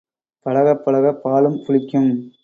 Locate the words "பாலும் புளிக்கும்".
1.23-2.09